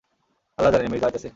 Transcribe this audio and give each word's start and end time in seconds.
আল্লাহ 0.57 0.71
জানেন, 0.73 0.89
মির্জা 0.91 1.07
আইতাসে। 1.07 1.29